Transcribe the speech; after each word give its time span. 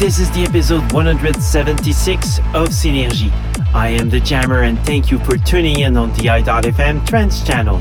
This 0.00 0.18
is 0.18 0.30
the 0.30 0.44
episode 0.44 0.90
176 0.94 2.38
of 2.38 2.68
Synergy. 2.68 3.30
I 3.74 3.88
am 3.88 4.08
the 4.08 4.18
Jammer, 4.18 4.62
and 4.62 4.78
thank 4.86 5.10
you 5.10 5.18
for 5.18 5.36
tuning 5.36 5.80
in 5.80 5.94
on 5.98 6.10
the 6.14 6.30
i.fm 6.30 7.06
Trance 7.06 7.44
channel. 7.46 7.76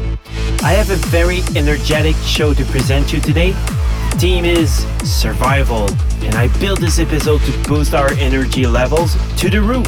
I 0.61 0.73
have 0.73 0.89
a 0.89 0.97
very 1.07 1.39
energetic 1.55 2.17
show 2.17 2.53
to 2.53 2.65
present 2.65 3.13
you 3.13 3.21
today. 3.21 3.51
The 3.53 4.17
theme 4.19 4.43
is 4.43 4.85
survival, 5.09 5.89
and 6.21 6.35
I 6.35 6.49
built 6.59 6.81
this 6.81 6.99
episode 6.99 7.39
to 7.39 7.69
boost 7.69 7.93
our 7.93 8.11
energy 8.15 8.67
levels 8.67 9.15
to 9.37 9.49
the 9.49 9.61
roof. 9.61 9.87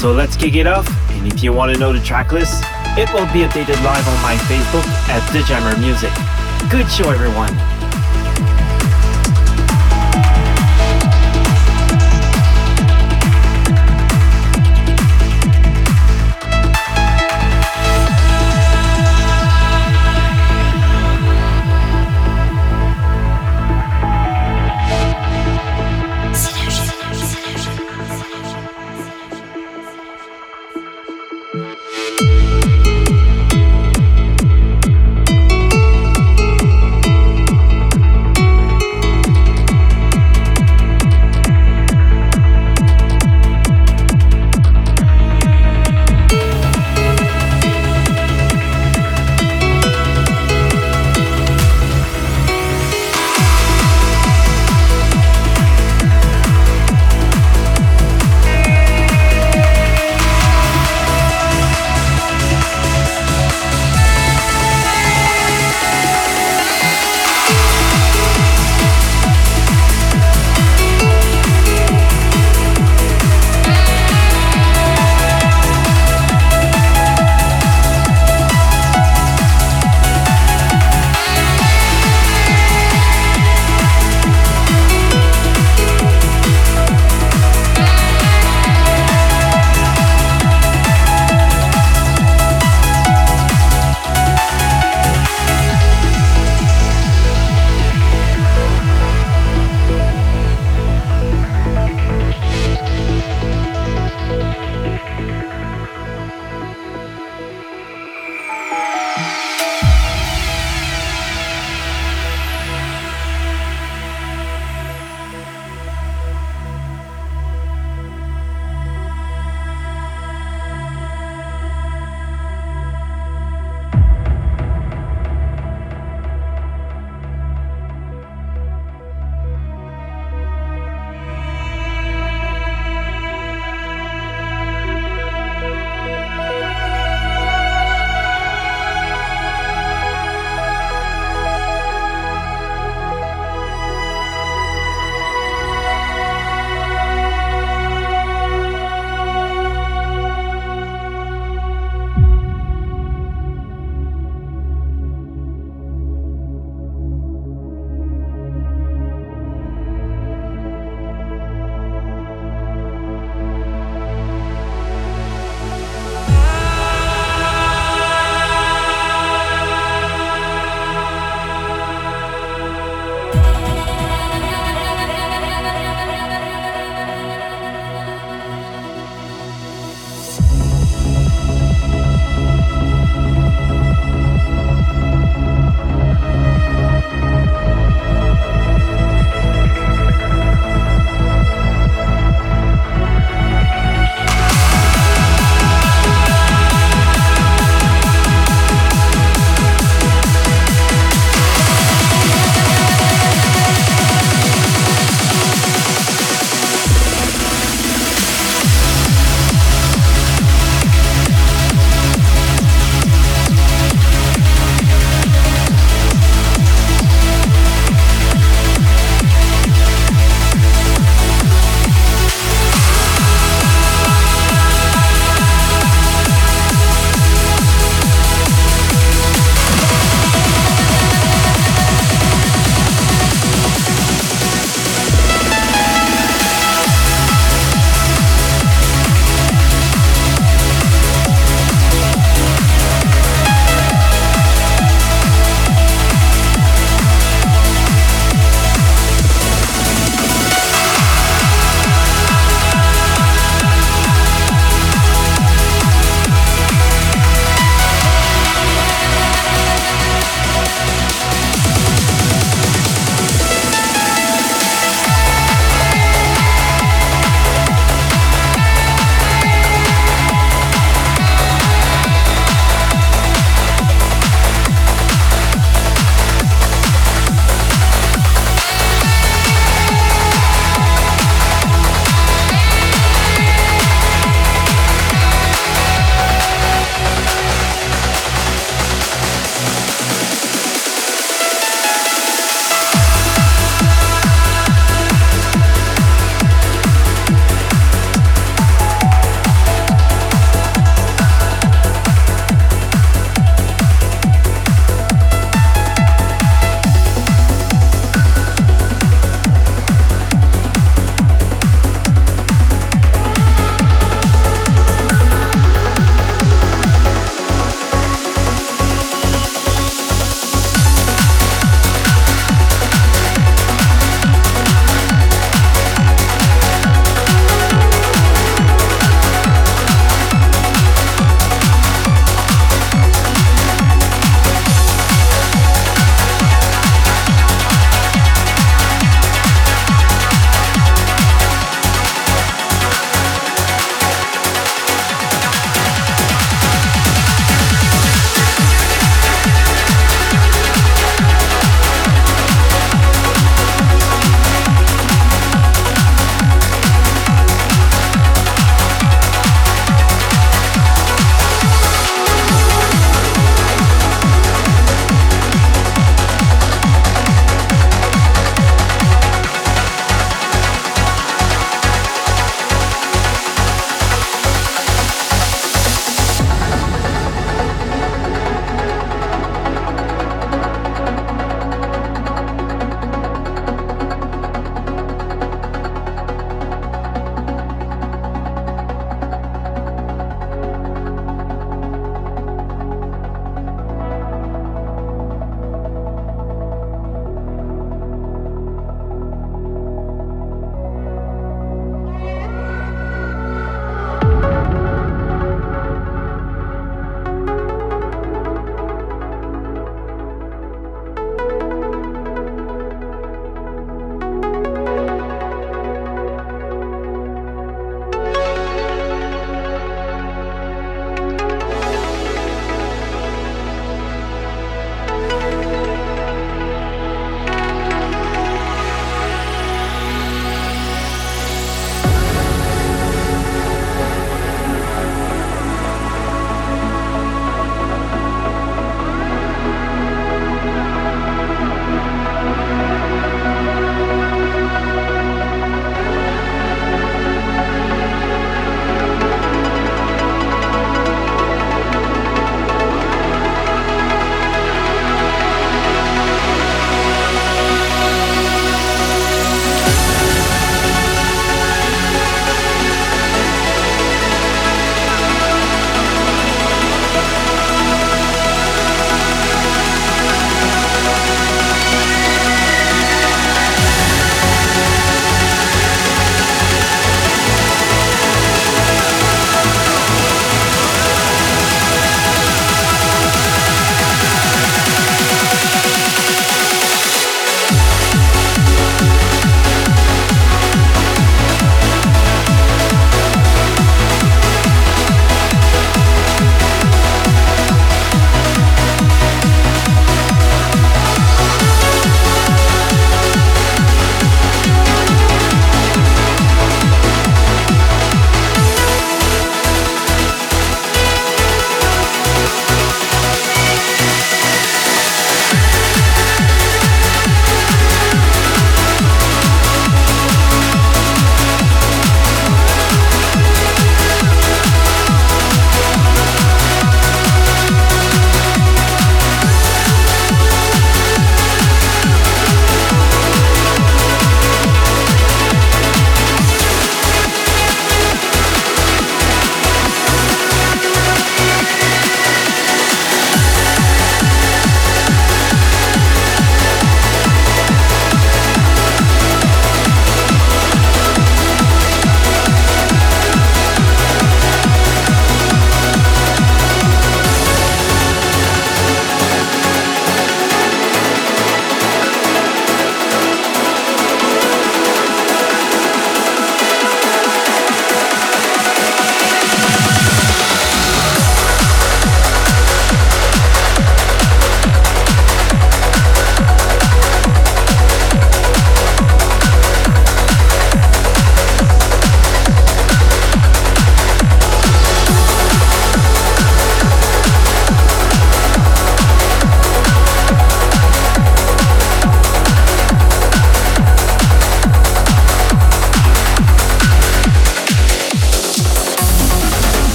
So 0.00 0.12
let's 0.12 0.38
kick 0.38 0.54
it 0.54 0.66
off, 0.66 0.88
and 1.10 1.30
if 1.30 1.44
you 1.44 1.52
want 1.52 1.74
to 1.74 1.78
know 1.78 1.92
the 1.92 2.00
track 2.00 2.32
list, 2.32 2.64
it 2.96 3.12
will 3.12 3.26
be 3.34 3.44
updated 3.44 3.76
live 3.84 4.08
on 4.08 4.22
my 4.22 4.36
Facebook 4.48 4.86
at 5.10 5.20
The 5.30 5.42
Jammer 5.42 5.76
Music. 5.78 6.10
Good 6.70 6.90
show, 6.90 7.10
everyone. 7.10 7.73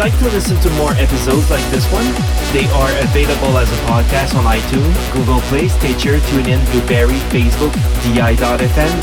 Like 0.00 0.18
to 0.20 0.30
listen 0.30 0.58
to 0.62 0.70
more 0.80 0.92
episodes 0.92 1.50
like 1.50 1.62
this 1.70 1.84
one, 1.92 2.06
they 2.54 2.64
are 2.72 2.90
available 3.04 3.58
as 3.58 3.70
a 3.70 3.76
podcast 3.84 4.34
on 4.34 4.44
iTunes, 4.44 5.12
Google 5.12 5.42
Play, 5.42 5.68
Stitcher, 5.68 6.16
TuneIn, 6.16 6.64
Blubrry, 6.72 7.18
Facebook, 7.28 7.74
DI.fm, 8.00 8.96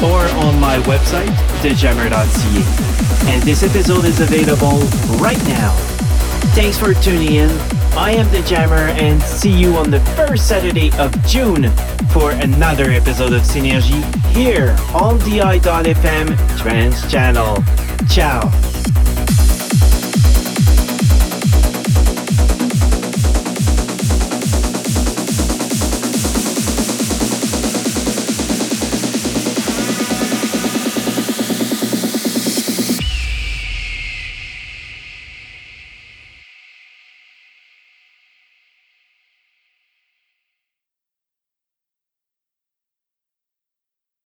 or 0.00 0.22
on 0.46 0.60
my 0.60 0.78
website, 0.86 1.26
thejammer.ca. 1.58 3.32
And 3.32 3.42
this 3.42 3.64
episode 3.64 4.04
is 4.04 4.20
available 4.20 4.78
right 5.18 5.42
now. 5.48 5.74
Thanks 6.54 6.78
for 6.78 6.94
tuning 6.94 7.32
in. 7.32 7.50
I 7.96 8.12
am 8.12 8.30
the 8.30 8.40
Jammer 8.42 8.94
and 8.94 9.20
see 9.20 9.50
you 9.50 9.74
on 9.74 9.90
the 9.90 9.98
first 10.14 10.46
Saturday 10.46 10.92
of 10.98 11.10
June 11.26 11.68
for 12.10 12.30
another 12.30 12.92
episode 12.92 13.32
of 13.32 13.42
Synergy 13.42 14.04
here 14.28 14.76
on 14.94 15.18
DI.fm 15.18 16.58
Trance 16.60 17.10
Channel. 17.10 17.56
Ciao. 18.08 18.63